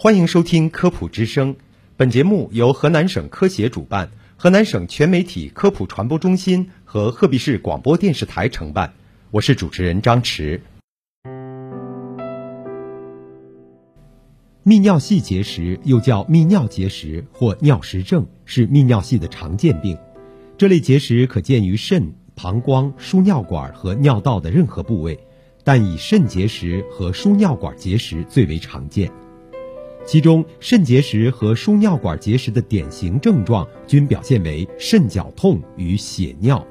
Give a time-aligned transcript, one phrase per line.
[0.00, 1.52] 欢迎收听《科普之声》，
[1.96, 8.94] 本节目由河南省科协主办，河南省全媒体科普传播中心和鹤壁市广播电视台承办。
[9.32, 10.62] 我是主持人张驰。
[14.64, 19.98] 泌尿系结石又叫泌尿结石或尿石症，是泌尿系的常见病。
[20.56, 25.18] 这类结石可见于肾、膀胱、输尿管和尿道的任何部位，
[25.64, 29.10] 但以肾结石和输尿管结石最为常见。
[30.08, 36.66] 其中，肾结石和输尿管结石的典型症状均表现为肾绞痛与血尿。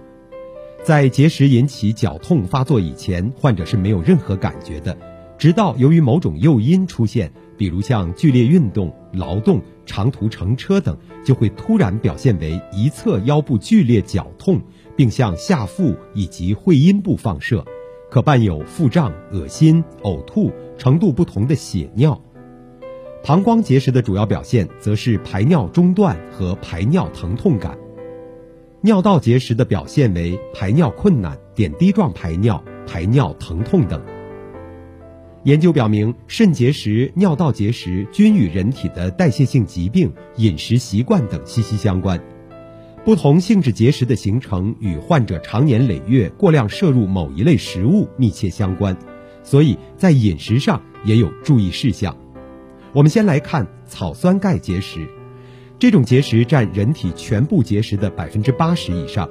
[0.83, 4.97] 在结石引起绞痛发作以前，患者是没有任何感觉的，
[5.37, 7.31] 直到由于某种诱因出现。
[7.55, 14.59] 比如像剧烈运动、劳动、长途乘车等，就会突然表现为一侧腰部剧烈绞痛，
[14.95, 17.63] 并向下腹以及会阴部放射，
[18.09, 22.19] 可伴有腹胀、恶心、呕吐，程度不同的血尿。
[23.23, 27.77] 膀胱结石的主要表现则是排尿中断和排尿疼痛感。
[28.81, 34.01] 尿道结石的表现为排尿困难、点滴状排尿、排尿疼痛等。
[35.43, 42.21] 研究表明，肾结石、尿道结石均与人体的代谢性疾病、饮食习惯等息息相关。
[43.03, 48.97] 不同性质结石的形成与患者长年累月过量摄入某一类食物密切相关，
[49.43, 52.15] 所以在饮食上也有注意事项。
[52.93, 55.07] 我们先来看草酸钙结石，
[55.79, 59.29] 这种结石占人体全部结石的百分之八十以上。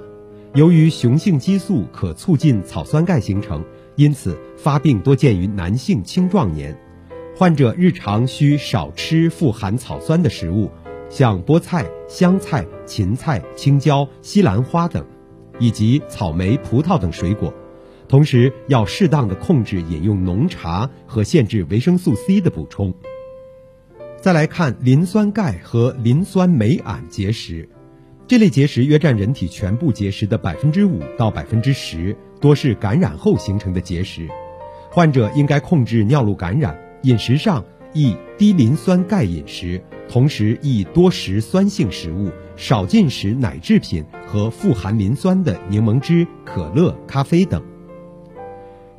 [0.55, 3.65] 由于雄性激素可促进草酸钙形成。
[3.97, 6.79] 因此，发病多见于男性青壮年，
[7.35, 10.71] 患者日常需少吃富含草酸的食物，
[11.09, 15.03] 像菠菜、香菜、芹菜、青椒、西兰花等，
[15.59, 17.55] 以及草莓、葡萄等水果。
[18.07, 22.93] 同时，要适当的控制饮用浓茶和限制维生素 C 的补充。
[24.27, 27.69] 再来看磷酸钙和磷酸镁胺结石。
[28.27, 34.29] 这类结石约占人体全部结石的百分之五到百分之十，多是感染后形成的结石。
[34.91, 47.63] 患者应该控制尿路感染，饮食上宜低磷酸钙饮食，同时宜多食酸性食物，少进食奶制品和富含磷酸的柠檬汁、可乐、咖啡等。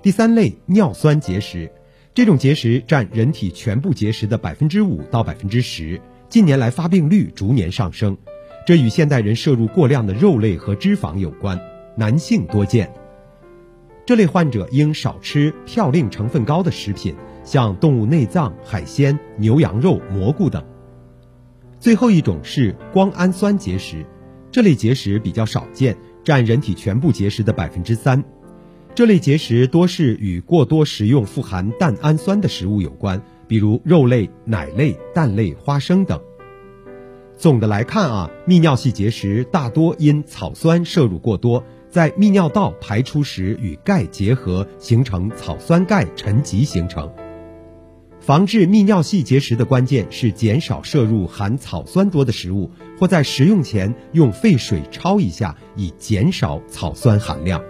[0.01, 1.69] 第三类尿酸结石，
[2.17, 8.17] 这种结石占人体全部结石的百分之五到百分之十，近年来发病率逐年上升。
[8.65, 11.61] 这与现代人摄入过量的肉类和脂肪有关，
[11.95, 12.91] 男性多见。
[14.03, 17.13] 这类患者应少吃嘌呤成分高的食品，
[17.43, 20.65] 像动物内脏、海鲜、牛羊肉、蘑菇等。
[21.79, 24.03] 最后一种是胱氨酸结石，
[24.51, 28.23] 这类结石比较少见，占人体全部结石的百分之三。
[28.97, 36.19] 这类结石多是与过多食用富含蛋氨酸的食物有关，比如肉类、奶类、蛋类、花生等。
[37.37, 47.07] 总的来看啊，泌尿系结石大多因草酸摄入过多，在泌尿道排出时与钙结合，形成草酸钙沉积形成。
[48.19, 57.61] 防治泌尿系结石的关键是减少摄入含草酸多的食物，或在食用前用沸水焯一下，以减少草酸含量。